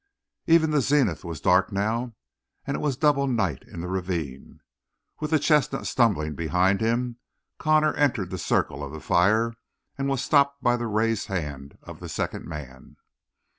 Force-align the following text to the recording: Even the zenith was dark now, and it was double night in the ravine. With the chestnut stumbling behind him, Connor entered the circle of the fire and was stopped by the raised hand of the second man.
Even 0.47 0.71
the 0.71 0.81
zenith 0.81 1.23
was 1.23 1.39
dark 1.39 1.71
now, 1.71 2.15
and 2.65 2.73
it 2.75 2.79
was 2.79 2.97
double 2.97 3.27
night 3.27 3.61
in 3.67 3.81
the 3.81 3.87
ravine. 3.87 4.59
With 5.19 5.29
the 5.29 5.37
chestnut 5.37 5.85
stumbling 5.85 6.33
behind 6.33 6.81
him, 6.81 7.17
Connor 7.59 7.93
entered 7.93 8.31
the 8.31 8.39
circle 8.39 8.83
of 8.83 8.91
the 8.93 8.99
fire 8.99 9.53
and 9.99 10.09
was 10.09 10.23
stopped 10.23 10.63
by 10.63 10.75
the 10.75 10.87
raised 10.87 11.27
hand 11.27 11.77
of 11.83 11.99
the 11.99 12.09
second 12.09 12.47
man. 12.47 12.95